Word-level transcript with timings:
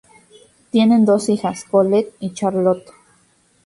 Tienen 0.71 1.05
dos 1.05 1.29
hijas, 1.29 1.63
Colette 1.63 2.15
y 2.21 2.33
Charlotte. 2.33 2.87